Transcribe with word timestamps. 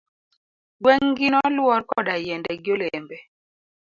Gweng' 0.81 1.15
gi 1.17 1.27
noluor 1.33 1.81
koda 1.89 2.15
yiende 2.23 2.53
gi 2.63 2.69
olembe. 2.75 3.17